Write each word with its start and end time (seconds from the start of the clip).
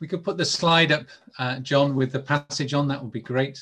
We 0.00 0.06
could 0.06 0.24
put 0.24 0.36
the 0.36 0.44
slide 0.44 0.92
up, 0.92 1.06
uh, 1.38 1.58
John, 1.60 1.94
with 1.96 2.12
the 2.12 2.20
passage 2.20 2.74
on, 2.74 2.88
that 2.88 3.02
would 3.02 3.12
be 3.12 3.20
great. 3.20 3.60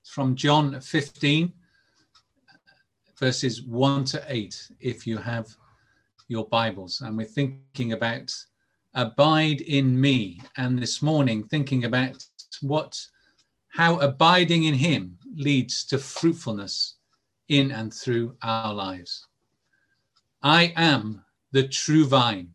It's 0.00 0.10
from 0.10 0.34
John 0.34 0.80
15, 0.80 1.52
verses 3.18 3.62
1 3.62 4.04
to 4.06 4.24
8, 4.26 4.70
if 4.80 5.06
you 5.06 5.18
have 5.18 5.54
your 6.28 6.46
Bibles. 6.46 7.02
And 7.02 7.16
we're 7.16 7.26
thinking 7.26 7.92
about 7.92 8.34
abide 8.94 9.60
in 9.62 10.00
me. 10.00 10.40
And 10.56 10.78
this 10.78 11.02
morning, 11.02 11.44
thinking 11.44 11.84
about 11.84 12.24
what, 12.62 12.98
how 13.68 13.98
abiding 13.98 14.64
in 14.64 14.74
him 14.74 15.18
leads 15.34 15.84
to 15.86 15.98
fruitfulness 15.98 16.96
in 17.48 17.70
and 17.70 17.92
through 17.92 18.36
our 18.42 18.72
lives. 18.72 19.26
I 20.42 20.72
am 20.76 21.22
the 21.52 21.68
true 21.68 22.06
vine, 22.06 22.54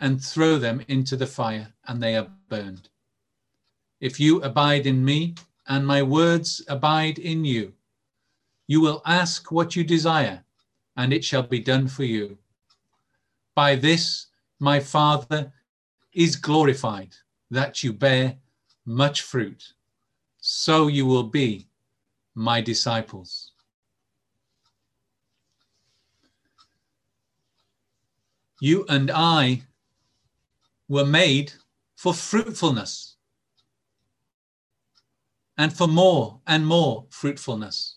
and 0.00 0.22
throw 0.22 0.58
them 0.58 0.82
into 0.88 1.16
the 1.16 1.26
fire, 1.26 1.72
and 1.86 2.02
they 2.02 2.16
are 2.16 2.30
burned. 2.48 2.88
If 4.00 4.20
you 4.20 4.42
abide 4.42 4.86
in 4.86 5.04
me, 5.04 5.34
and 5.68 5.86
my 5.86 6.02
words 6.02 6.62
abide 6.68 7.18
in 7.18 7.44
you, 7.44 7.72
you 8.66 8.80
will 8.80 9.02
ask 9.04 9.50
what 9.50 9.74
you 9.74 9.84
desire, 9.84 10.44
and 10.96 11.12
it 11.12 11.24
shall 11.24 11.42
be 11.42 11.60
done 11.60 11.88
for 11.88 12.04
you. 12.04 12.38
By 13.54 13.76
this 13.76 14.26
my 14.58 14.80
Father 14.80 15.52
is 16.12 16.36
glorified, 16.36 17.16
that 17.50 17.82
you 17.82 17.92
bear 17.92 18.36
much 18.84 19.22
fruit. 19.22 19.72
So 20.38 20.86
you 20.86 21.06
will 21.06 21.24
be 21.24 21.68
my 22.34 22.60
disciples. 22.60 23.52
you 28.60 28.86
and 28.88 29.10
I 29.10 29.62
were 30.88 31.04
made 31.04 31.52
for 31.96 32.14
fruitfulness 32.14 33.16
and 35.58 35.72
for 35.72 35.88
more 35.88 36.40
and 36.46 36.66
more 36.66 37.06
fruitfulness. 37.10 37.96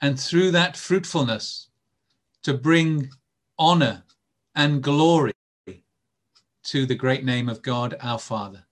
And 0.00 0.18
through 0.18 0.52
that 0.52 0.76
fruitfulness, 0.76 1.68
to 2.42 2.54
bring 2.54 3.10
honor 3.58 4.04
and 4.54 4.82
glory 4.82 5.32
to 6.62 6.86
the 6.86 6.94
great 6.94 7.24
name 7.24 7.48
of 7.48 7.62
God 7.62 7.96
our 8.00 8.18
Father. 8.18 8.64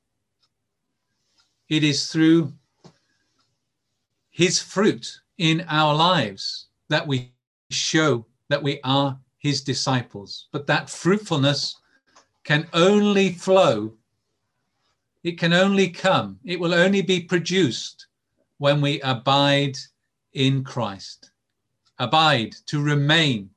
It 1.69 1.82
is 1.82 2.10
through 2.10 2.53
his 4.31 4.60
fruit 4.60 5.21
in 5.38 5.65
our 5.69 5.94
lives 5.94 6.66
that 6.88 7.06
we 7.06 7.32
show 7.71 8.26
that 8.49 8.62
we 8.62 8.81
are 8.84 9.19
his 9.38 9.62
disciples. 9.62 10.49
But 10.53 10.66
that 10.69 10.88
fruitfulness 10.88 11.76
can 12.47 12.69
only 12.75 13.33
flow, 13.33 13.93
it 15.25 15.37
can 15.37 15.53
only 15.53 15.89
come, 15.89 16.39
it 16.45 16.61
will 16.61 16.73
only 16.73 17.03
be 17.03 17.21
produced 17.21 18.07
when 18.59 18.81
we 18.81 19.01
abide 19.01 19.77
in 20.33 20.62
Christ. 20.62 21.33
Abide, 21.99 22.53
to 22.67 22.81
remain, 22.81 23.51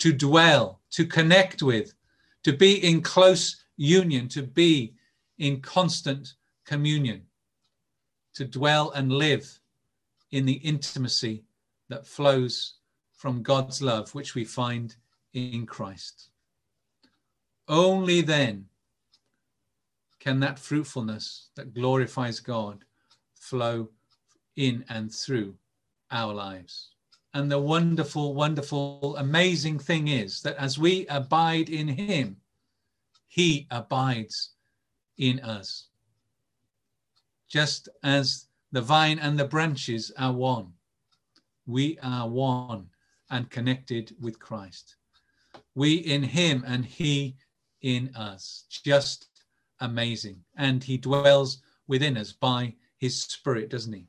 to 0.00 0.12
dwell, 0.12 0.80
to 0.90 1.06
connect 1.06 1.62
with, 1.62 1.94
to 2.42 2.52
be 2.52 2.74
in 2.86 3.00
close 3.00 3.64
union, 3.78 4.28
to 4.28 4.42
be 4.42 4.92
in 5.38 5.62
constant 5.62 6.34
communion, 6.66 7.22
to 8.34 8.44
dwell 8.44 8.90
and 8.90 9.10
live 9.10 9.58
in 10.30 10.44
the 10.44 10.60
intimacy 10.72 11.42
that 11.88 12.06
flows 12.06 12.74
from 13.14 13.42
God's 13.42 13.80
love, 13.80 14.14
which 14.14 14.34
we 14.34 14.44
find 14.44 14.94
in 15.32 15.64
Christ. 15.64 16.28
Only 17.70 18.20
then 18.20 18.66
can 20.18 20.40
that 20.40 20.58
fruitfulness 20.58 21.50
that 21.54 21.72
glorifies 21.72 22.40
God 22.40 22.84
flow 23.34 23.90
in 24.56 24.84
and 24.88 25.14
through 25.14 25.54
our 26.10 26.34
lives. 26.34 26.90
And 27.32 27.50
the 27.50 27.60
wonderful, 27.60 28.34
wonderful, 28.34 29.16
amazing 29.16 29.78
thing 29.78 30.08
is 30.08 30.42
that 30.42 30.56
as 30.56 30.78
we 30.80 31.06
abide 31.06 31.70
in 31.70 31.86
Him, 31.86 32.38
He 33.28 33.68
abides 33.70 34.50
in 35.16 35.38
us. 35.38 35.86
Just 37.48 37.88
as 38.02 38.48
the 38.72 38.82
vine 38.82 39.20
and 39.20 39.38
the 39.38 39.44
branches 39.44 40.10
are 40.18 40.32
one, 40.32 40.72
we 41.66 41.98
are 42.02 42.28
one 42.28 42.88
and 43.30 43.48
connected 43.48 44.16
with 44.20 44.40
Christ 44.40 44.96
we 45.74 45.94
in 45.94 46.22
him 46.22 46.64
and 46.66 46.84
he 46.84 47.36
in 47.82 48.14
us. 48.14 48.64
Just 48.68 49.28
amazing. 49.80 50.42
And 50.56 50.82
he 50.82 50.96
dwells 50.96 51.62
within 51.88 52.16
us 52.16 52.32
by 52.32 52.74
his 52.98 53.22
spirit, 53.22 53.70
doesn't 53.70 53.92
he? 53.92 54.06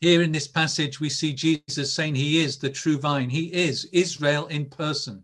Here 0.00 0.22
in 0.22 0.32
this 0.32 0.48
passage, 0.48 0.98
we 0.98 1.08
see 1.08 1.32
Jesus 1.32 1.92
saying 1.92 2.16
he 2.16 2.42
is 2.42 2.58
the 2.58 2.70
true 2.70 2.98
vine. 2.98 3.30
He 3.30 3.52
is 3.52 3.84
Israel 3.92 4.48
in 4.48 4.66
person. 4.66 5.22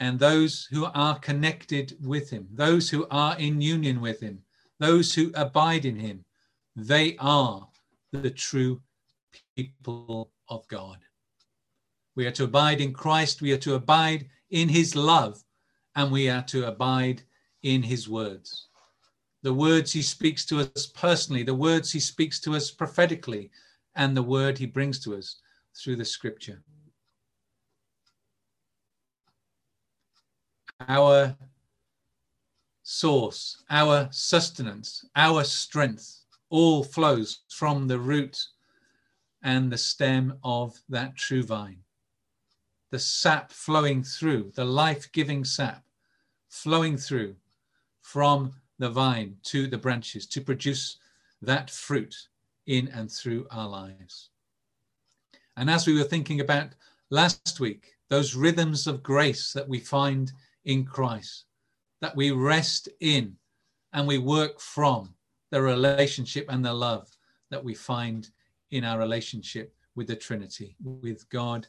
And 0.00 0.18
those 0.18 0.68
who 0.70 0.84
are 0.94 1.18
connected 1.18 1.96
with 2.04 2.28
him, 2.28 2.46
those 2.52 2.90
who 2.90 3.06
are 3.10 3.38
in 3.38 3.60
union 3.60 4.00
with 4.00 4.20
him, 4.20 4.42
those 4.80 5.14
who 5.14 5.30
abide 5.34 5.84
in 5.86 5.96
him, 5.96 6.24
they 6.76 7.16
are 7.18 7.66
the 8.12 8.30
true 8.30 8.82
people 9.56 10.30
of 10.48 10.66
God. 10.68 10.98
We 12.16 12.26
are 12.26 12.32
to 12.32 12.44
abide 12.44 12.80
in 12.80 12.92
Christ. 12.92 13.40
We 13.40 13.52
are 13.52 13.58
to 13.58 13.74
abide 13.74 14.28
in 14.50 14.68
his 14.68 14.94
love. 14.94 15.42
And 15.94 16.10
we 16.10 16.28
are 16.28 16.42
to 16.44 16.66
abide 16.66 17.22
in 17.62 17.82
his 17.82 18.08
words. 18.08 18.68
The 19.42 19.52
words 19.52 19.92
he 19.92 20.02
speaks 20.02 20.46
to 20.46 20.60
us 20.60 20.86
personally, 20.86 21.42
the 21.42 21.54
words 21.54 21.92
he 21.92 22.00
speaks 22.00 22.40
to 22.40 22.54
us 22.54 22.70
prophetically, 22.70 23.50
and 23.94 24.16
the 24.16 24.22
word 24.22 24.58
he 24.58 24.66
brings 24.66 25.00
to 25.00 25.16
us 25.16 25.40
through 25.76 25.96
the 25.96 26.04
scripture. 26.04 26.62
Our 30.88 31.36
source, 32.82 33.62
our 33.70 34.08
sustenance, 34.10 35.04
our 35.14 35.44
strength 35.44 36.20
all 36.50 36.84
flows 36.84 37.40
from 37.48 37.86
the 37.86 37.98
root 37.98 38.38
and 39.42 39.70
the 39.70 39.78
stem 39.78 40.38
of 40.44 40.80
that 40.88 41.16
true 41.16 41.42
vine 41.42 41.82
the 42.92 42.98
sap 42.98 43.50
flowing 43.50 44.04
through, 44.04 44.52
the 44.54 44.64
life 44.64 45.10
giving 45.12 45.44
sap 45.44 45.82
flowing 46.50 46.98
through 46.98 47.34
from 48.02 48.52
the 48.78 48.90
vine 48.90 49.34
to 49.42 49.66
the 49.66 49.78
branches 49.78 50.26
to 50.26 50.42
produce 50.42 50.98
that 51.40 51.70
fruit 51.70 52.14
in 52.66 52.88
and 52.88 53.10
through 53.10 53.46
our 53.50 53.66
lives. 53.66 54.28
And 55.56 55.70
as 55.70 55.86
we 55.86 55.96
were 55.96 56.04
thinking 56.04 56.40
about 56.40 56.74
last 57.08 57.58
week, 57.60 57.94
those 58.10 58.34
rhythms 58.34 58.86
of 58.86 59.02
grace 59.02 59.54
that 59.54 59.68
we 59.68 59.80
find 59.80 60.30
in 60.66 60.84
Christ, 60.84 61.46
that 62.02 62.14
we 62.14 62.30
rest 62.30 62.90
in 63.00 63.34
and 63.94 64.06
we 64.06 64.18
work 64.18 64.60
from 64.60 65.14
the 65.50 65.62
relationship 65.62 66.44
and 66.50 66.62
the 66.62 66.74
love 66.74 67.08
that 67.50 67.64
we 67.64 67.74
find 67.74 68.28
in 68.70 68.84
our 68.84 68.98
relationship 68.98 69.74
with 69.94 70.08
the 70.08 70.16
Trinity, 70.16 70.76
with 70.82 71.26
God 71.30 71.66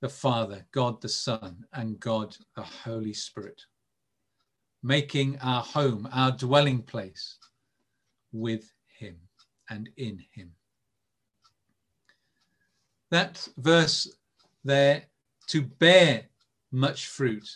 the 0.00 0.08
Father, 0.08 0.64
God 0.72 1.00
the 1.00 1.08
Son, 1.08 1.64
and 1.72 1.98
God 1.98 2.36
the 2.54 2.62
Holy 2.62 3.12
Spirit. 3.12 3.62
making 4.82 5.38
our 5.40 5.62
home, 5.62 6.08
our 6.12 6.32
dwelling 6.32 6.82
place 6.82 7.38
with 8.32 8.72
Him 8.98 9.16
and 9.70 9.88
in 9.96 10.24
Him. 10.32 10.52
That 13.10 13.46
verse 13.56 14.08
there, 14.64 15.04
to 15.48 15.62
bear 15.62 16.24
much 16.70 17.06
fruit, 17.06 17.48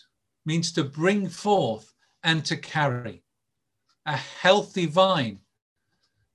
means 0.46 0.72
to 0.72 0.84
bring 0.84 1.28
forth 1.28 1.92
and 2.24 2.44
to 2.46 2.56
carry. 2.56 3.22
A 4.06 4.16
healthy 4.16 4.86
vine 4.86 5.38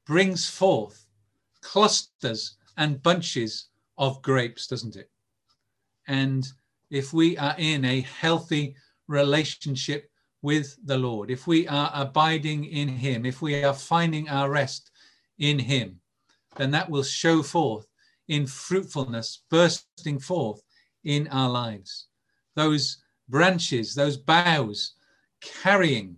brings 0.06 0.50
forth 0.50 1.06
clusters 1.62 2.58
and 2.78 3.02
bunches 3.02 3.68
of 3.98 4.22
grapes, 4.22 4.68
doesn't 4.68 4.96
it? 4.96 5.10
And 6.08 6.48
if 6.90 7.14
we 7.14 7.38
are 7.38 7.56
in 7.58 7.84
a 7.86 8.02
healthy 8.02 8.76
relationship 9.08 10.10
with 10.42 10.78
the 10.86 10.98
Lord, 10.98 11.30
if 11.30 11.48
we 11.48 11.68
are 11.68 11.92
abiding 11.94 12.66
in 12.66 12.88
Him, 12.88 13.26
if 13.26 13.42
we 13.42 13.64
are 13.64 13.74
finding 13.74 14.30
our 14.30 14.50
rest 14.50 14.92
in 15.40 15.60
Him, 15.60 16.00
then 16.56 16.72
that 16.72 16.90
will 16.90 17.04
show 17.04 17.44
forth 17.44 17.88
in 18.28 18.46
fruitfulness 18.46 19.44
bursting 19.50 20.20
forth 20.20 20.62
in 21.04 21.28
our 21.30 21.50
lives. 21.50 22.08
Those 22.56 22.98
branches, 23.30 23.94
those 23.94 24.18
boughs 24.18 24.94
carrying, 25.42 26.18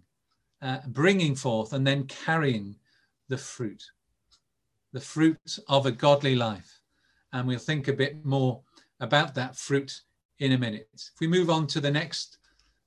uh, 0.62 0.80
bringing 0.88 1.36
forth, 1.36 1.74
and 1.74 1.86
then 1.86 2.06
carrying 2.06 2.76
the 3.28 3.38
fruit, 3.38 3.84
the 4.94 5.00
fruit 5.00 5.60
of 5.68 5.86
a 5.86 5.92
godly 5.92 6.36
life. 6.36 6.82
And 7.32 7.48
we'll 7.48 7.60
think 7.60 7.88
a 7.88 7.94
bit 7.94 8.26
more 8.26 8.62
about 9.00 9.36
that 9.36 9.56
fruit 9.56 10.02
in 10.40 10.54
a 10.54 10.58
minute. 10.58 10.90
If 10.94 11.20
we 11.20 11.28
move 11.28 11.50
on 11.50 11.68
to 11.68 11.80
the 11.80 11.92
next 11.92 12.38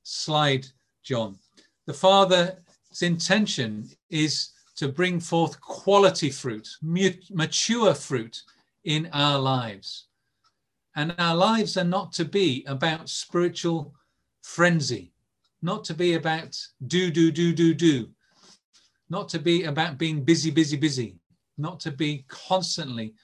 slide, 0.02 0.66
John, 1.02 1.38
the 1.86 1.94
Father's 1.94 2.56
intention 3.02 3.88
is 4.10 4.50
to 4.76 4.88
bring 4.88 5.20
forth 5.20 5.60
quality 5.60 6.30
fruit, 6.30 6.68
mature 6.82 7.94
fruit 7.94 8.42
in 8.84 9.08
our 9.12 9.38
lives. 9.38 10.06
And 10.96 11.14
our 11.18 11.34
lives 11.34 11.76
are 11.76 11.84
not 11.84 12.12
to 12.14 12.24
be 12.24 12.64
about 12.66 13.08
spiritual 13.08 13.94
frenzy, 14.42 15.12
not 15.62 15.84
to 15.84 15.94
be 15.94 16.14
about 16.14 16.58
do, 16.86 17.10
do, 17.10 17.30
do, 17.30 17.52
do, 17.52 17.74
do, 17.74 18.08
not 19.08 19.28
to 19.30 19.38
be 19.38 19.64
about 19.64 19.98
being 19.98 20.24
busy, 20.24 20.50
busy, 20.50 20.76
busy, 20.76 21.16
not 21.58 21.80
to 21.80 21.90
be 21.90 22.24
constantly 22.28 23.14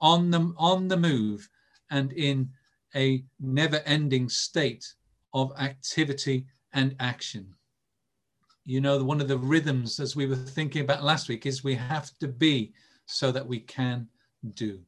on 0.00 0.30
the, 0.30 0.52
on 0.56 0.88
the 0.88 0.96
move 0.96 1.48
and 1.90 2.12
in 2.12 2.48
a 2.94 3.24
never 3.40 3.76
ending 3.86 4.28
state 4.28 4.94
of 5.34 5.52
activity 5.58 6.46
and 6.72 6.94
action. 7.00 7.54
You 8.64 8.80
know, 8.80 9.02
one 9.02 9.20
of 9.20 9.28
the 9.28 9.38
rhythms, 9.38 9.98
as 9.98 10.14
we 10.14 10.26
were 10.26 10.36
thinking 10.36 10.82
about 10.82 11.02
last 11.02 11.28
week, 11.28 11.46
is 11.46 11.64
we 11.64 11.74
have 11.74 12.16
to 12.18 12.28
be 12.28 12.72
so 13.06 13.32
that 13.32 13.46
we 13.46 13.60
can 13.60 14.06
do. 14.54 14.80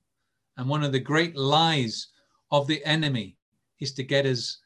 And 0.56 0.68
one 0.68 0.82
of 0.82 0.92
the 0.92 1.00
great 1.00 1.36
lies 1.36 2.08
of 2.50 2.66
the 2.66 2.84
enemy 2.84 3.36
is 3.80 3.92
to 3.94 4.02
get 4.02 4.26
us 4.26 4.58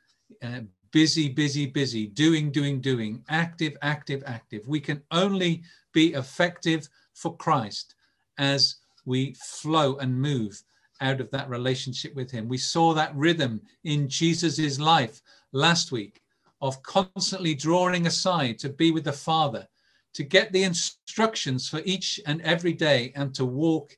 uh, 0.43 0.61
busy, 0.91 1.29
busy, 1.29 1.67
busy, 1.67 2.07
doing, 2.07 2.51
doing, 2.51 2.81
doing, 2.81 3.23
active, 3.29 3.77
active, 3.83 4.23
active. 4.27 4.67
We 4.67 4.81
can 4.81 5.03
only 5.11 5.63
be 5.93 6.15
effective 6.15 6.89
for 7.15 7.37
Christ 7.37 7.95
as 8.39 8.77
we 9.05 9.35
flow 9.35 9.97
and 9.99 10.21
move 10.21 10.61
out 11.01 11.21
of 11.21 11.31
that 11.31 11.49
relationship 11.49 12.15
with 12.15 12.31
Him. 12.31 12.49
We 12.49 12.59
saw 12.59 12.95
that 12.95 13.15
rhythm 13.15 13.61
in 13.85 14.09
Jesus's 14.09 14.81
life 14.81 15.23
last 15.53 15.93
week 15.93 16.21
of 16.61 16.83
constantly 16.83 17.55
drawing 17.55 18.07
aside 18.07 18.59
to 18.59 18.69
be 18.69 18.91
with 18.91 19.05
the 19.05 19.13
Father, 19.13 19.67
to 20.15 20.23
get 20.23 20.53
the 20.53 20.63
instructions 20.63 21.69
for 21.69 21.83
each 21.85 22.21
and 22.27 22.41
every 22.43 22.73
day, 22.73 23.13
and 23.17 23.35
to 23.35 23.45
walk 23.45 23.97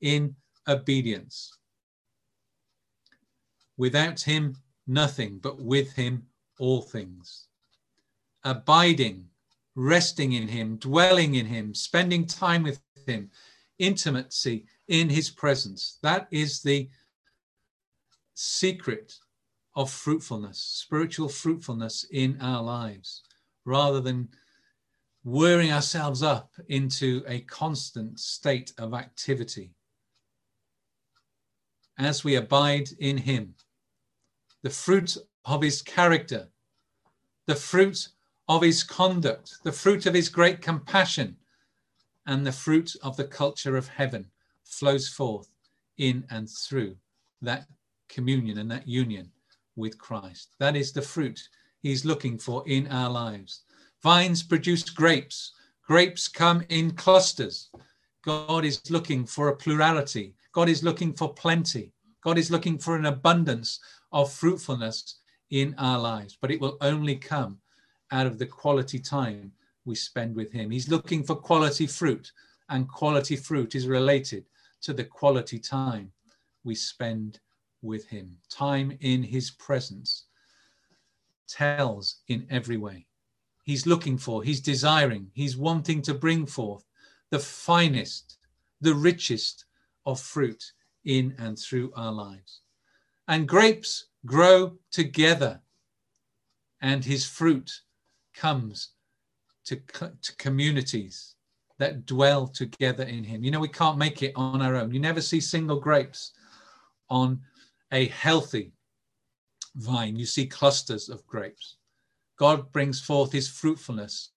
in 0.00 0.34
obedience. 0.66 1.56
Without 3.76 4.20
him, 4.20 4.56
nothing, 4.86 5.38
but 5.38 5.60
with 5.60 5.92
him, 5.92 6.26
all 6.58 6.82
things. 6.82 7.46
Abiding, 8.44 9.26
resting 9.76 10.32
in 10.32 10.48
him, 10.48 10.76
dwelling 10.76 11.36
in 11.36 11.46
him, 11.46 11.74
spending 11.74 12.26
time 12.26 12.64
with 12.64 12.80
him, 13.06 13.30
intimacy 13.78 14.66
in 14.88 15.08
his 15.08 15.30
presence. 15.30 15.98
That 16.02 16.26
is 16.30 16.62
the 16.62 16.88
secret 18.34 19.14
of 19.76 19.90
fruitfulness, 19.90 20.58
spiritual 20.58 21.28
fruitfulness 21.28 22.04
in 22.10 22.38
our 22.40 22.62
lives, 22.62 23.22
rather 23.64 24.00
than 24.00 24.28
wearing 25.24 25.70
ourselves 25.70 26.22
up 26.22 26.52
into 26.68 27.22
a 27.26 27.40
constant 27.40 28.18
state 28.18 28.72
of 28.78 28.94
activity 28.94 29.74
as 31.98 32.24
we 32.24 32.36
abide 32.36 32.88
in 33.00 33.18
him. 33.18 33.54
The 34.62 34.70
fruit 34.70 35.16
of 35.44 35.62
his 35.62 35.82
character, 35.82 36.48
the 37.46 37.56
fruit 37.56 38.08
of 38.48 38.62
his 38.62 38.82
conduct, 38.82 39.56
the 39.64 39.72
fruit 39.72 40.06
of 40.06 40.14
his 40.14 40.28
great 40.28 40.62
compassion, 40.62 41.36
and 42.26 42.46
the 42.46 42.52
fruit 42.52 42.94
of 43.02 43.16
the 43.16 43.24
culture 43.24 43.76
of 43.76 43.88
heaven 43.88 44.30
flows 44.68 45.08
forth 45.08 45.48
in 45.98 46.24
and 46.30 46.48
through 46.48 46.96
that 47.42 47.66
communion 48.08 48.58
and 48.58 48.70
that 48.70 48.86
union 48.86 49.30
with 49.76 49.98
Christ. 49.98 50.54
That 50.58 50.76
is 50.76 50.92
the 50.92 51.02
fruit 51.02 51.40
he's 51.80 52.04
looking 52.04 52.38
for 52.38 52.62
in 52.66 52.86
our 52.88 53.10
lives. 53.10 53.62
Vines 54.02 54.42
produce 54.42 54.88
grapes, 54.88 55.52
grapes 55.86 56.28
come 56.28 56.62
in 56.68 56.92
clusters. 56.92 57.70
God 58.24 58.64
is 58.64 58.90
looking 58.90 59.24
for 59.24 59.48
a 59.48 59.56
plurality 59.56 60.34
God 60.58 60.68
is 60.68 60.82
looking 60.82 61.12
for 61.12 61.32
plenty. 61.32 61.92
God 62.20 62.36
is 62.36 62.50
looking 62.50 62.78
for 62.78 62.96
an 62.96 63.06
abundance 63.06 63.78
of 64.10 64.32
fruitfulness 64.32 65.20
in 65.50 65.72
our 65.78 66.00
lives, 66.00 66.36
but 66.40 66.50
it 66.50 66.60
will 66.60 66.76
only 66.80 67.14
come 67.14 67.58
out 68.10 68.26
of 68.26 68.38
the 68.38 68.46
quality 68.46 68.98
time 68.98 69.52
we 69.84 69.94
spend 69.94 70.34
with 70.34 70.50
Him. 70.50 70.72
He's 70.72 70.88
looking 70.88 71.22
for 71.22 71.36
quality 71.36 71.86
fruit, 71.86 72.32
and 72.70 72.88
quality 72.88 73.36
fruit 73.36 73.76
is 73.76 73.86
related 73.86 74.46
to 74.82 74.92
the 74.92 75.04
quality 75.04 75.58
time 75.58 76.12
we 76.64 76.74
spend 76.74 77.40
with 77.82 78.06
Him. 78.08 78.36
Time 78.50 78.96
in 79.00 79.22
His 79.22 79.50
presence 79.50 80.24
tells 81.48 82.16
in 82.28 82.46
every 82.50 82.76
way. 82.76 83.06
He's 83.64 83.86
looking 83.86 84.18
for, 84.18 84.42
He's 84.42 84.60
desiring, 84.60 85.30
He's 85.34 85.56
wanting 85.56 86.02
to 86.02 86.14
bring 86.14 86.46
forth 86.46 86.84
the 87.30 87.38
finest, 87.38 88.38
the 88.80 88.94
richest, 88.94 89.64
of 90.06 90.18
fruit 90.18 90.72
in 91.04 91.34
and 91.38 91.58
through 91.58 91.92
our 91.94 92.10
lives. 92.10 92.62
And 93.28 93.46
grapes 93.46 94.06
grow 94.24 94.78
together, 94.90 95.60
and 96.80 97.04
his 97.04 97.26
fruit 97.26 97.70
comes 98.34 98.90
to, 99.66 99.76
to 99.76 100.36
communities 100.38 101.34
that 101.78 102.06
dwell 102.06 102.46
together 102.46 103.04
in 103.04 103.24
him. 103.24 103.44
You 103.44 103.50
know, 103.50 103.60
we 103.60 103.68
can't 103.68 103.98
make 103.98 104.22
it 104.22 104.32
on 104.34 104.60
our 104.60 104.74
own. 104.76 104.92
You 104.92 105.00
never 105.00 105.20
see 105.20 105.40
single 105.40 105.78
grapes 105.78 106.32
on 107.08 107.40
a 107.92 108.06
healthy 108.08 108.72
vine, 109.76 110.16
you 110.16 110.26
see 110.26 110.46
clusters 110.46 111.08
of 111.08 111.26
grapes. 111.26 111.76
God 112.36 112.70
brings 112.72 113.00
forth 113.00 113.32
his 113.32 113.48
fruitfulness 113.48 114.30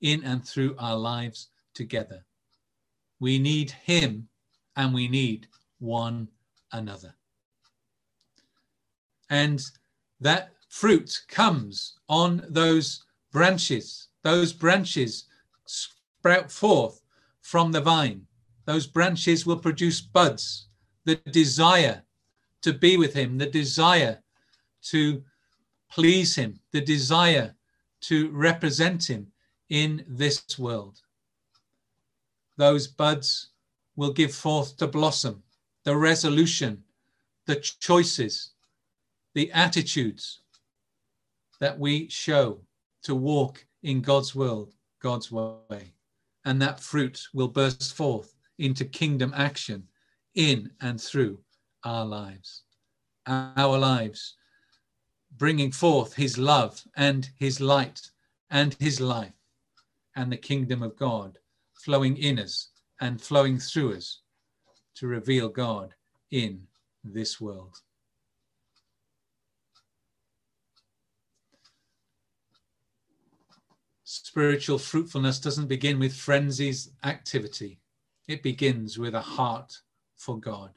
in 0.00 0.24
and 0.24 0.44
through 0.44 0.74
our 0.78 0.96
lives 0.96 1.48
together. 1.74 2.24
We 3.18 3.38
need 3.38 3.70
him 3.70 4.28
and 4.76 4.94
we 4.94 5.08
need 5.08 5.46
one 5.78 6.28
another. 6.72 7.14
And 9.28 9.62
that 10.20 10.52
fruit 10.68 11.20
comes 11.28 11.98
on 12.08 12.44
those 12.48 13.04
branches. 13.32 14.08
Those 14.22 14.52
branches 14.52 15.26
sprout 16.20 16.52
forth 16.52 17.00
from 17.40 17.72
the 17.72 17.80
vine. 17.80 18.26
Those 18.66 18.86
branches 18.86 19.46
will 19.46 19.56
produce 19.56 20.02
buds, 20.02 20.68
the 21.06 21.16
desire 21.16 22.02
to 22.60 22.74
be 22.74 22.98
with 22.98 23.14
him, 23.14 23.38
the 23.38 23.46
desire 23.46 24.18
to 24.82 25.22
please 25.90 26.36
him, 26.36 26.60
the 26.72 26.82
desire 26.82 27.54
to 28.02 28.28
represent 28.32 29.08
him 29.08 29.28
in 29.70 30.04
this 30.06 30.58
world. 30.58 31.00
Those 32.58 32.86
buds 32.86 33.48
will 33.96 34.12
give 34.12 34.34
forth 34.34 34.76
to 34.76 34.86
blossom, 34.86 35.42
the 35.84 35.96
resolution, 35.96 36.84
the 37.46 37.56
choices, 37.56 38.50
the 39.32 39.50
attitudes 39.52 40.40
that 41.60 41.78
we 41.78 42.10
show 42.10 42.60
to 43.04 43.14
walk 43.14 43.64
in 43.82 44.02
God's 44.02 44.34
world, 44.34 44.74
God's 45.00 45.32
way. 45.32 45.94
And 46.44 46.60
that 46.62 46.80
fruit 46.80 47.22
will 47.34 47.48
burst 47.48 47.94
forth 47.94 48.34
into 48.58 48.84
kingdom 48.84 49.32
action 49.34 49.88
in 50.34 50.70
and 50.80 51.00
through 51.00 51.38
our 51.84 52.04
lives. 52.04 52.62
Our 53.26 53.78
lives, 53.78 54.36
bringing 55.36 55.70
forth 55.72 56.14
his 56.14 56.38
love 56.38 56.82
and 56.96 57.28
his 57.38 57.60
light 57.60 58.10
and 58.50 58.74
his 58.80 59.00
life 59.00 59.32
and 60.16 60.32
the 60.32 60.36
kingdom 60.36 60.82
of 60.82 60.96
God 60.96 61.38
flowing 61.74 62.16
in 62.16 62.38
us 62.38 62.68
and 63.00 63.20
flowing 63.20 63.58
through 63.58 63.96
us 63.96 64.20
to 64.96 65.06
reveal 65.06 65.48
God 65.48 65.94
in 66.30 66.66
this 67.04 67.40
world. 67.40 67.78
Spiritual 74.12 74.78
fruitfulness 74.80 75.38
doesn't 75.38 75.68
begin 75.68 76.00
with 76.00 76.12
frenzies 76.12 76.90
activity. 77.04 77.78
It 78.26 78.42
begins 78.42 78.98
with 78.98 79.14
a 79.14 79.20
heart 79.20 79.82
for 80.16 80.36
God. 80.36 80.72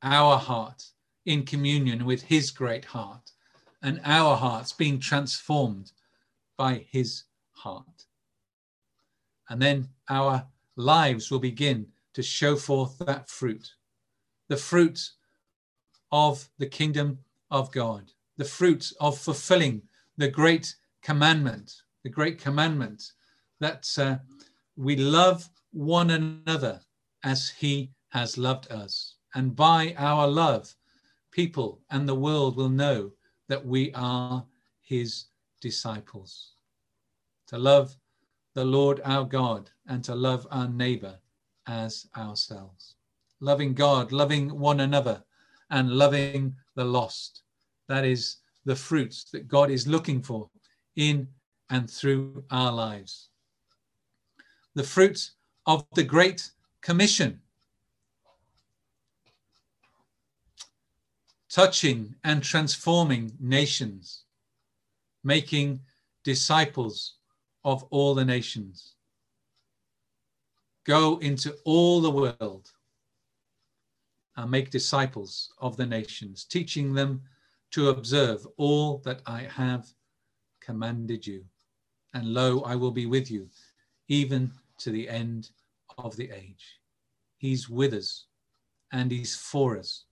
Our 0.00 0.38
heart 0.38 0.90
in 1.26 1.44
communion 1.44 2.04
with 2.04 2.22
his 2.22 2.52
great 2.52 2.84
heart 2.84 3.32
and 3.82 4.00
our 4.04 4.36
hearts 4.36 4.70
being 4.70 5.00
transformed 5.00 5.90
by 6.56 6.86
his 6.88 7.24
heart. 7.50 8.06
And 9.48 9.60
then 9.60 9.88
our 10.08 10.46
lives 10.76 11.32
will 11.32 11.40
begin 11.40 11.88
to 12.12 12.22
show 12.22 12.54
forth 12.54 12.96
that 12.98 13.28
fruit, 13.28 13.74
the 14.46 14.56
fruit 14.56 15.10
of 16.12 16.48
the 16.58 16.66
kingdom 16.68 17.18
of 17.50 17.72
God, 17.72 18.12
the 18.36 18.44
fruit 18.44 18.92
of 19.00 19.18
fulfilling 19.18 19.82
the 20.16 20.28
great 20.28 20.76
commandment, 21.02 21.82
the 22.04 22.10
great 22.10 22.38
commandment 22.38 23.02
that 23.60 23.88
uh, 23.98 24.16
we 24.76 24.94
love 24.94 25.48
one 25.72 26.10
another 26.10 26.80
as 27.24 27.48
he 27.48 27.90
has 28.10 28.38
loved 28.38 28.70
us. 28.70 29.16
And 29.34 29.56
by 29.56 29.94
our 29.98 30.28
love, 30.28 30.72
people 31.32 31.80
and 31.90 32.08
the 32.08 32.14
world 32.14 32.56
will 32.56 32.68
know 32.68 33.10
that 33.48 33.64
we 33.66 33.92
are 33.94 34.44
his 34.82 35.24
disciples. 35.60 36.52
To 37.48 37.58
love 37.58 37.96
the 38.54 38.64
Lord 38.64 39.00
our 39.04 39.24
God 39.24 39.70
and 39.88 40.04
to 40.04 40.14
love 40.14 40.46
our 40.50 40.68
neighbor 40.68 41.18
as 41.66 42.06
ourselves. 42.16 42.94
Loving 43.40 43.74
God, 43.74 44.12
loving 44.12 44.58
one 44.58 44.80
another, 44.80 45.22
and 45.70 45.90
loving 45.90 46.54
the 46.76 46.84
lost. 46.84 47.42
That 47.88 48.04
is 48.04 48.36
the 48.64 48.76
fruits 48.76 49.24
that 49.32 49.48
God 49.48 49.70
is 49.70 49.86
looking 49.86 50.22
for 50.22 50.48
in 50.96 51.28
and 51.70 51.90
through 51.90 52.44
our 52.50 52.72
lives. 52.72 53.28
The 54.74 54.82
fruit 54.82 55.30
of 55.66 55.86
the 55.94 56.04
Great 56.04 56.50
Commission. 56.82 57.40
Touching 61.48 62.16
and 62.24 62.42
transforming 62.42 63.32
nations, 63.38 64.24
making 65.22 65.80
disciples 66.24 67.14
of 67.64 67.84
all 67.90 68.14
the 68.14 68.24
nations. 68.24 68.94
Go 70.84 71.18
into 71.18 71.54
all 71.64 72.00
the 72.00 72.10
world 72.10 72.70
and 74.36 74.50
make 74.50 74.70
disciples 74.70 75.52
of 75.58 75.76
the 75.76 75.86
nations, 75.86 76.44
teaching 76.44 76.92
them 76.92 77.22
to 77.70 77.88
observe 77.88 78.46
all 78.56 78.98
that 78.98 79.22
I 79.26 79.42
have 79.42 79.86
commanded 80.60 81.26
you. 81.26 81.44
And 82.14 82.32
lo, 82.32 82.60
I 82.60 82.76
will 82.76 82.90
be 82.90 83.06
with 83.06 83.30
you, 83.30 83.48
even 84.08 84.52
to 84.78 84.90
the 84.90 85.08
end 85.08 85.50
of 85.98 86.16
the 86.16 86.30
age. 86.30 86.80
He's 87.36 87.68
with 87.68 87.92
us, 87.92 88.24
and 88.92 89.10
He's 89.10 89.36
for 89.36 89.76
us, 89.78 90.04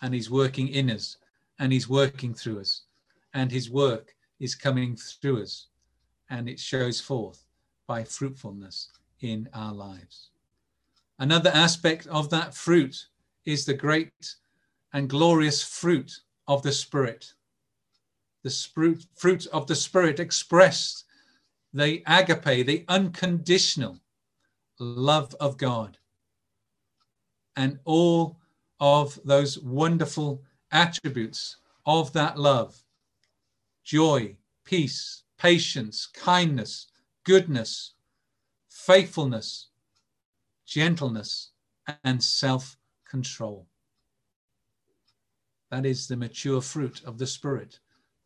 and 0.00 0.12
He's 0.12 0.30
working 0.30 0.68
in 0.68 0.90
us, 0.90 1.18
and 1.58 1.72
He's 1.72 1.88
working 1.88 2.34
through 2.34 2.60
us, 2.60 2.82
and 3.34 3.52
His 3.52 3.70
work 3.70 4.14
is 4.40 4.56
coming 4.56 4.96
through 4.96 5.42
us 5.42 5.68
and 6.32 6.48
it 6.48 6.58
shows 6.58 6.98
forth 6.98 7.44
by 7.86 8.02
fruitfulness 8.02 8.88
in 9.20 9.48
our 9.52 9.72
lives. 9.72 10.30
Another 11.18 11.50
aspect 11.50 12.06
of 12.06 12.30
that 12.30 12.54
fruit 12.54 13.06
is 13.44 13.66
the 13.66 13.74
great 13.74 14.34
and 14.94 15.10
glorious 15.10 15.62
fruit 15.62 16.10
of 16.48 16.62
the 16.62 16.72
Spirit. 16.72 17.34
The 18.42 19.04
fruit 19.14 19.46
of 19.52 19.66
the 19.66 19.74
Spirit 19.74 20.20
expressed 20.20 21.04
the 21.72 22.02
agape, 22.06 22.66
the 22.66 22.84
unconditional 22.88 23.98
love 24.78 25.34
of 25.40 25.56
God, 25.56 25.98
and 27.56 27.78
all 27.84 28.38
of 28.80 29.18
those 29.24 29.58
wonderful 29.58 30.42
attributes 30.70 31.56
of 31.86 32.12
that 32.12 32.38
love 32.38 32.82
joy, 33.84 34.36
peace, 34.64 35.24
patience, 35.38 36.06
kindness, 36.06 36.86
goodness, 37.24 37.94
faithfulness, 38.68 39.68
gentleness, 40.66 41.50
and 42.04 42.22
self 42.22 42.76
control. 43.08 43.66
That 45.70 45.86
is 45.86 46.06
the 46.06 46.16
mature 46.16 46.60
fruit 46.60 47.02
of 47.04 47.18
the 47.18 47.26
Spirit 47.26 47.80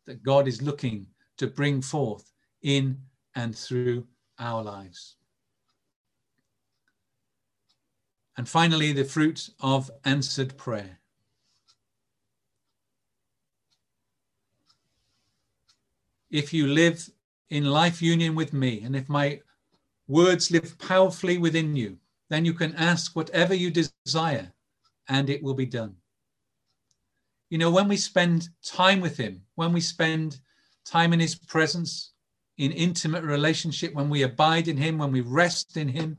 that 0.05 0.23
God 0.23 0.47
is 0.47 0.61
looking 0.61 1.07
to 1.37 1.47
bring 1.47 1.81
forth 1.81 2.31
in 2.61 2.97
and 3.37 3.55
through 3.55 4.05
our 4.37 4.61
lives. 4.61 5.15
And 8.35 8.49
finally, 8.49 8.91
the 8.91 9.05
fruit 9.05 9.49
of 9.61 9.89
answered 10.03 10.57
prayer. 10.57 10.99
if 16.29 16.53
you 16.53 16.67
live 16.67 17.09
in 17.49 17.65
life 17.65 18.01
union 18.01 18.35
with 18.35 18.53
me, 18.53 18.81
and 18.81 18.95
if 18.95 19.07
my 19.07 19.39
words 20.07 20.51
live 20.51 20.77
powerfully 20.79 21.37
within 21.37 21.75
you, 21.75 21.97
then 22.29 22.45
you 22.45 22.53
can 22.53 22.75
ask 22.75 23.15
whatever 23.15 23.53
you 23.53 23.71
desire 23.71 24.51
and 25.07 25.29
it 25.29 25.41
will 25.41 25.53
be 25.53 25.65
done. 25.65 25.95
You 27.49 27.57
know, 27.57 27.71
when 27.71 27.87
we 27.87 27.95
spend 27.95 28.49
time 28.61 28.99
with 28.99 29.15
Him, 29.15 29.41
when 29.55 29.71
we 29.71 29.79
spend 29.79 30.39
time 30.83 31.13
in 31.13 31.19
His 31.19 31.35
presence, 31.35 32.11
in 32.57 32.71
intimate 32.71 33.23
relationship, 33.23 33.93
when 33.93 34.09
we 34.09 34.23
abide 34.23 34.67
in 34.67 34.77
Him, 34.77 34.97
when 34.97 35.11
we 35.11 35.21
rest 35.21 35.77
in 35.77 35.89
Him, 35.89 36.17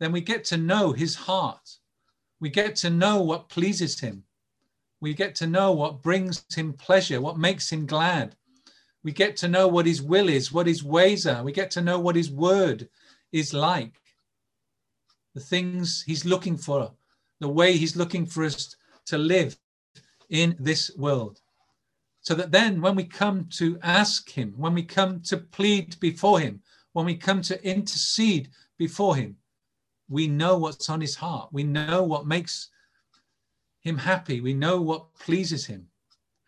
then 0.00 0.12
we 0.12 0.20
get 0.20 0.44
to 0.46 0.56
know 0.56 0.92
His 0.92 1.14
heart. 1.14 1.78
We 2.40 2.50
get 2.50 2.76
to 2.76 2.90
know 2.90 3.22
what 3.22 3.48
pleases 3.48 4.00
Him. 4.00 4.24
We 5.00 5.14
get 5.14 5.34
to 5.36 5.46
know 5.46 5.72
what 5.72 6.02
brings 6.02 6.44
Him 6.54 6.72
pleasure, 6.72 7.20
what 7.20 7.38
makes 7.38 7.70
Him 7.70 7.86
glad 7.86 8.36
we 9.06 9.12
get 9.12 9.36
to 9.36 9.46
know 9.46 9.68
what 9.68 9.86
his 9.86 10.02
will 10.02 10.28
is, 10.28 10.50
what 10.50 10.66
his 10.66 10.82
ways 10.82 11.28
are. 11.28 11.44
We 11.44 11.52
get 11.52 11.70
to 11.70 11.80
know 11.80 12.00
what 12.00 12.16
his 12.16 12.28
word 12.28 12.88
is 13.30 13.54
like. 13.54 14.00
The 15.32 15.40
things 15.40 16.02
he's 16.02 16.24
looking 16.24 16.56
for, 16.56 16.90
the 17.38 17.48
way 17.48 17.76
he's 17.76 17.94
looking 17.94 18.26
for 18.26 18.42
us 18.42 18.74
to 19.04 19.16
live 19.16 19.56
in 20.28 20.56
this 20.58 20.90
world. 20.96 21.40
So 22.26 22.34
that 22.34 22.50
then, 22.50 22.80
when 22.80 22.96
we 22.96 23.04
come 23.04 23.44
to 23.50 23.78
ask 23.84 24.28
him, 24.28 24.52
when 24.56 24.74
we 24.74 24.82
come 24.82 25.20
to 25.26 25.36
plead 25.36 25.94
before 26.00 26.40
him, 26.40 26.60
when 26.92 27.06
we 27.06 27.14
come 27.14 27.40
to 27.42 27.64
intercede 27.64 28.48
before 28.78 29.14
him, 29.14 29.36
we 30.08 30.26
know 30.26 30.58
what's 30.58 30.90
on 30.90 31.00
his 31.00 31.14
heart. 31.14 31.50
We 31.52 31.62
know 31.62 32.02
what 32.02 32.26
makes 32.26 32.70
him 33.80 33.96
happy. 33.96 34.40
We 34.40 34.54
know 34.54 34.82
what 34.82 35.14
pleases 35.14 35.66
him. 35.66 35.86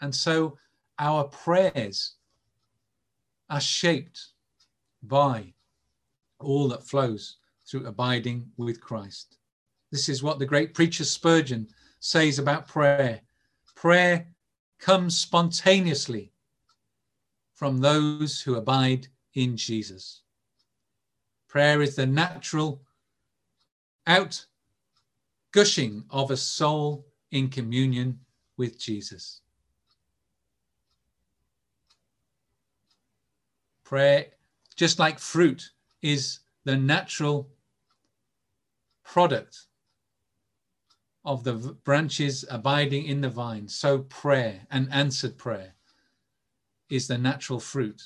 And 0.00 0.12
so 0.12 0.58
our 0.99 1.23
prayers 1.23 2.16
are 3.49 3.61
shaped 3.61 4.20
by 5.04 5.54
all 6.40 6.66
that 6.70 6.88
flows 6.88 7.37
through 7.70 7.87
abiding 7.87 8.50
with 8.56 8.80
Christ. 8.80 9.37
This 9.92 10.08
is 10.08 10.25
what 10.25 10.40
the 10.40 10.47
great 10.47 10.75
preacher 10.75 11.04
Spurgeon 11.04 11.68
says 12.00 12.40
about 12.40 12.66
prayer. 12.66 13.20
Prayer 13.76 14.26
comes 14.78 15.16
spontaneously 15.16 16.32
from 17.54 17.78
those 17.78 18.40
who 18.40 18.54
abide 18.54 19.08
in 19.35 19.56
Jesus. 19.56 20.23
Prayer 21.49 21.82
is 21.82 21.97
the 21.97 22.06
natural 22.06 22.82
out 24.06 24.47
gushing 25.52 26.04
of 26.11 26.30
a 26.30 26.37
soul 26.37 27.06
in 27.30 27.49
communion 27.49 28.20
with 28.56 28.78
Jesus. 28.78 29.40
Prayer, 33.85 34.26
just 34.76 34.99
like 34.99 35.18
fruit, 35.18 35.70
is 36.02 36.40
the 36.64 36.76
natural 36.76 37.49
product 39.02 39.67
of 41.28 41.44
the 41.44 41.52
branches 41.85 42.42
abiding 42.50 43.04
in 43.04 43.20
the 43.20 43.28
vine. 43.28 43.68
So, 43.68 43.99
prayer 43.99 44.62
and 44.70 44.90
answered 44.90 45.37
prayer 45.37 45.75
is 46.88 47.06
the 47.06 47.18
natural 47.18 47.61
fruit 47.61 48.02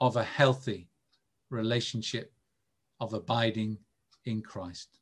of 0.00 0.16
a 0.16 0.24
healthy 0.24 0.88
relationship 1.48 2.32
of 2.98 3.12
abiding 3.12 3.78
in 4.24 4.42
Christ. 4.42 4.98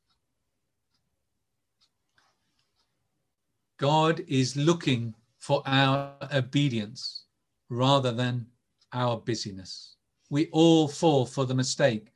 God 3.78 4.22
is 4.28 4.54
looking 4.54 5.14
for 5.38 5.62
our 5.64 6.12
obedience 6.34 7.24
rather 7.70 8.12
than 8.12 8.46
our 8.92 9.16
busyness. 9.16 9.96
We 10.28 10.48
all 10.52 10.86
fall 10.86 11.24
for 11.24 11.46
the 11.46 11.54
mistake 11.54 12.08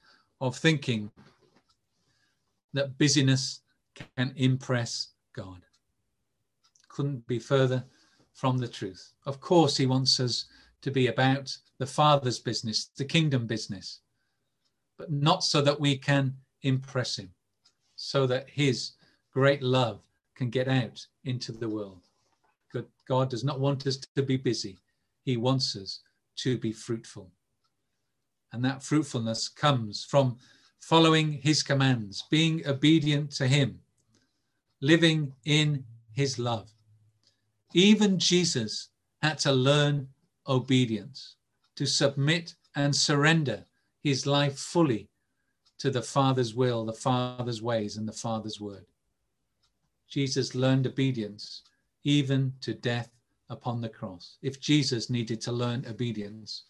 of 0.42 0.58
thinking 0.58 1.10
that 2.74 2.98
busyness 2.98 3.62
can 4.16 4.34
impress 4.36 5.08
God. 5.34 5.62
Couldn't 6.88 7.26
be 7.26 7.38
further 7.38 7.84
from 8.34 8.58
the 8.58 8.68
truth. 8.68 9.12
Of 9.26 9.40
course, 9.40 9.76
He 9.76 9.86
wants 9.86 10.20
us 10.20 10.46
to 10.82 10.90
be 10.90 11.06
about 11.06 11.56
the 11.78 11.86
Father's 11.86 12.38
business, 12.38 12.90
the 12.96 13.04
kingdom 13.04 13.46
business, 13.46 14.00
but 14.98 15.10
not 15.10 15.44
so 15.44 15.60
that 15.62 15.80
we 15.80 15.96
can 15.96 16.34
impress 16.62 17.16
Him, 17.18 17.30
so 17.96 18.26
that 18.26 18.48
His 18.48 18.92
great 19.32 19.62
love 19.62 20.02
can 20.34 20.50
get 20.50 20.68
out 20.68 21.06
into 21.24 21.52
the 21.52 21.68
world. 21.68 22.00
God 23.08 23.28
does 23.28 23.44
not 23.44 23.60
want 23.60 23.86
us 23.86 23.96
to 23.96 24.22
be 24.22 24.36
busy, 24.36 24.78
He 25.24 25.36
wants 25.36 25.76
us 25.76 26.00
to 26.36 26.56
be 26.56 26.72
fruitful. 26.72 27.30
And 28.52 28.64
that 28.64 28.82
fruitfulness 28.82 29.48
comes 29.48 30.04
from 30.04 30.38
following 30.78 31.32
His 31.32 31.62
commands, 31.62 32.24
being 32.30 32.66
obedient 32.66 33.30
to 33.32 33.46
Him, 33.46 33.80
living 34.82 35.32
in 35.46 35.84
His 36.12 36.38
love. 36.38 36.70
Even 37.72 38.18
Jesus 38.18 38.88
had 39.22 39.38
to 39.38 39.52
learn 39.52 40.08
obedience, 40.46 41.36
to 41.76 41.86
submit 41.86 42.54
and 42.74 42.94
surrender 42.94 43.64
his 44.02 44.26
life 44.26 44.58
fully 44.58 45.08
to 45.78 45.90
the 45.90 46.02
Father's 46.02 46.54
will, 46.54 46.84
the 46.84 46.92
Father's 46.92 47.62
ways, 47.62 47.96
and 47.96 48.06
the 48.06 48.12
Father's 48.12 48.60
word. 48.60 48.84
Jesus 50.08 50.54
learned 50.54 50.86
obedience 50.86 51.62
even 52.04 52.52
to 52.60 52.74
death 52.74 53.10
upon 53.48 53.80
the 53.80 53.88
cross. 53.88 54.38
If 54.42 54.60
Jesus 54.60 55.08
needed 55.08 55.40
to 55.42 55.52
learn 55.52 55.86
obedience, 55.88 56.64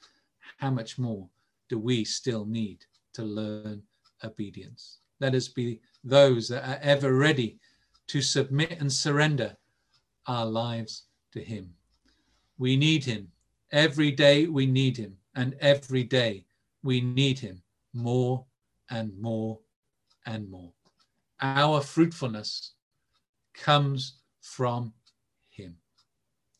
how 0.58 0.70
much 0.70 0.98
more 0.98 1.28
do 1.68 1.78
we 1.78 2.04
still 2.04 2.44
need 2.44 2.84
to 3.14 3.22
learn 3.22 3.82
obedience? 4.22 4.98
Let 5.20 5.34
us 5.34 5.48
be 5.48 5.80
those 6.04 6.48
that 6.48 6.68
are 6.68 6.78
ever 6.82 7.14
ready 7.14 7.58
to 8.08 8.20
submit 8.20 8.80
and 8.80 8.92
surrender 8.92 9.56
our 10.26 10.46
lives 10.46 11.04
to 11.32 11.40
Him. 11.40 11.74
We 12.58 12.76
need 12.76 13.04
Him. 13.04 13.28
Every 13.70 14.10
day 14.10 14.46
we 14.46 14.66
need 14.66 14.96
Him. 14.96 15.16
And 15.34 15.54
every 15.60 16.04
day 16.04 16.44
we 16.82 17.00
need 17.00 17.38
Him 17.38 17.62
more 17.94 18.44
and 18.90 19.18
more 19.18 19.58
and 20.26 20.50
more. 20.50 20.72
Our 21.40 21.80
fruitfulness 21.80 22.74
comes 23.54 24.18
from 24.40 24.92
Him 25.50 25.76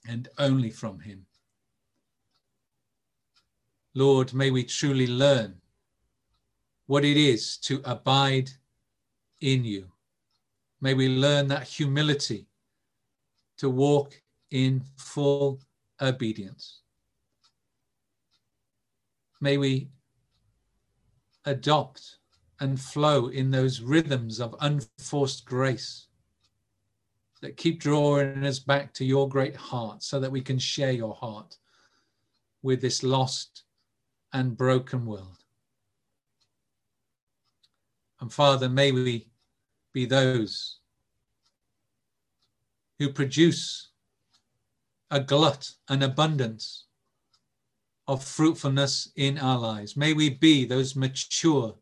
and 0.08 0.28
only 0.38 0.70
from 0.70 1.00
Him. 1.00 1.26
Lord, 3.94 4.32
may 4.32 4.50
we 4.50 4.64
truly 4.64 5.06
learn 5.06 5.60
what 6.86 7.04
it 7.04 7.16
is 7.16 7.58
to 7.58 7.82
abide 7.84 8.50
in 9.40 9.64
you. 9.64 9.92
May 10.82 10.94
we 10.94 11.08
learn 11.08 11.46
that 11.46 11.62
humility 11.62 12.48
to 13.58 13.70
walk 13.70 14.20
in 14.50 14.82
full 14.96 15.60
obedience. 16.00 16.80
May 19.40 19.58
we 19.58 19.90
adopt 21.44 22.18
and 22.58 22.80
flow 22.80 23.28
in 23.28 23.52
those 23.52 23.80
rhythms 23.80 24.40
of 24.40 24.56
unforced 24.60 25.44
grace 25.44 26.08
that 27.42 27.56
keep 27.56 27.80
drawing 27.80 28.44
us 28.44 28.58
back 28.58 28.92
to 28.94 29.04
your 29.04 29.28
great 29.28 29.54
heart 29.54 30.02
so 30.02 30.18
that 30.18 30.32
we 30.32 30.40
can 30.40 30.58
share 30.58 30.92
your 30.92 31.14
heart 31.14 31.58
with 32.62 32.80
this 32.80 33.04
lost 33.04 33.62
and 34.32 34.56
broken 34.56 35.06
world. 35.06 35.44
And 38.20 38.32
Father, 38.32 38.68
may 38.68 38.90
we 38.90 39.31
be 39.92 40.06
those 40.06 40.78
who 42.98 43.12
produce 43.12 43.90
a 45.10 45.20
glut, 45.20 45.70
an 45.88 46.02
abundance 46.02 46.84
of 48.08 48.24
fruitfulness 48.24 49.10
in 49.16 49.38
our 49.38 49.58
lives. 49.58 49.96
May 49.96 50.12
we 50.12 50.30
be 50.30 50.64
those 50.64 50.96
mature 50.96 51.74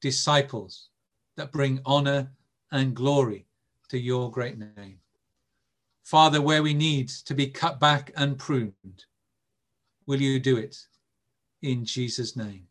disciples 0.00 0.88
that 1.36 1.52
bring 1.52 1.80
honor 1.84 2.30
and 2.70 2.94
glory 2.94 3.46
to 3.88 3.98
your 3.98 4.30
great 4.30 4.58
name. 4.58 4.98
Father, 6.04 6.40
where 6.40 6.62
we 6.62 6.74
need 6.74 7.08
to 7.08 7.34
be 7.34 7.46
cut 7.46 7.78
back 7.78 8.12
and 8.16 8.38
pruned, 8.38 9.04
will 10.06 10.20
you 10.20 10.40
do 10.40 10.56
it 10.56 10.76
in 11.62 11.84
Jesus' 11.84 12.36
name? 12.36 12.66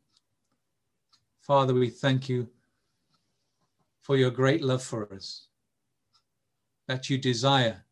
Father, 1.41 1.74
we 1.74 1.89
thank 1.89 2.30
you 2.30 2.48
for 4.02 4.18
your 4.18 4.32
great 4.32 4.64
love 4.64 4.84
for 4.84 5.12
us, 5.14 5.48
that 6.88 7.10
you 7.10 7.18
desire 7.18 7.86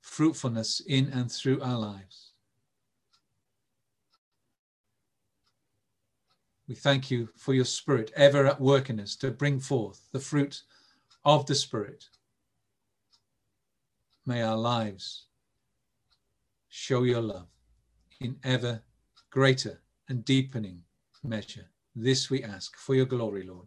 fruitfulness 0.00 0.80
in 0.80 1.08
and 1.08 1.30
through 1.30 1.60
our 1.62 1.78
lives. 1.78 2.32
We 6.68 6.74
thank 6.76 7.10
you 7.10 7.28
for 7.36 7.52
your 7.52 7.64
Spirit 7.64 8.12
ever 8.14 8.46
at 8.46 8.60
work 8.60 8.90
in 8.90 9.00
us 9.00 9.16
to 9.16 9.32
bring 9.32 9.58
forth 9.58 10.02
the 10.12 10.20
fruit 10.20 10.62
of 11.24 11.44
the 11.46 11.54
Spirit. 11.54 12.04
May 14.24 14.42
our 14.42 14.56
lives 14.56 15.24
show 16.68 17.02
your 17.02 17.22
love 17.22 17.48
in 18.20 18.36
ever 18.44 18.82
greater 19.30 19.80
and 20.08 20.24
deepening 20.24 20.82
measure. 21.24 21.66
This 21.96 22.30
we 22.30 22.44
ask 22.44 22.76
for 22.76 22.94
your 22.94 23.06
glory, 23.06 23.42
Lord. 23.42 23.66